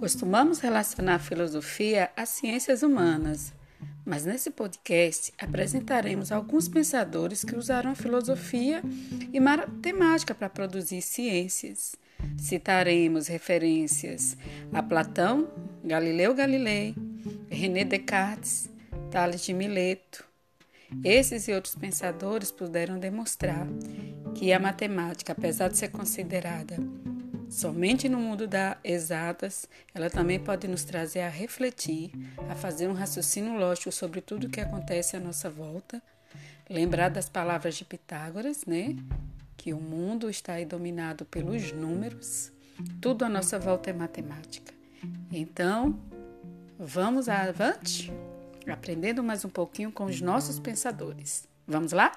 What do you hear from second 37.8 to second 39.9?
Pitágoras, né? Que o